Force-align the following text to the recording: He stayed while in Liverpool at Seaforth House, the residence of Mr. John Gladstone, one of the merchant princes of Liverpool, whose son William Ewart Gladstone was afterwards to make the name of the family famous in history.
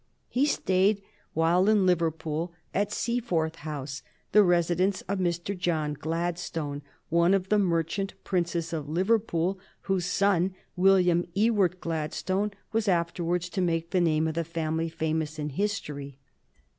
He 0.29 0.47
stayed 0.47 1.03
while 1.35 1.69
in 1.69 1.85
Liverpool 1.85 2.53
at 2.73 2.91
Seaforth 2.91 3.57
House, 3.57 4.01
the 4.31 4.41
residence 4.41 5.01
of 5.01 5.19
Mr. 5.19 5.55
John 5.55 5.93
Gladstone, 5.93 6.81
one 7.09 7.35
of 7.35 7.49
the 7.49 7.59
merchant 7.59 8.15
princes 8.23 8.73
of 8.73 8.89
Liverpool, 8.89 9.59
whose 9.81 10.07
son 10.07 10.55
William 10.75 11.23
Ewart 11.35 11.79
Gladstone 11.81 12.49
was 12.71 12.87
afterwards 12.87 13.47
to 13.49 13.61
make 13.61 13.91
the 13.91 14.01
name 14.01 14.27
of 14.27 14.33
the 14.33 14.43
family 14.43 14.89
famous 14.89 15.37
in 15.37 15.49
history. 15.49 16.17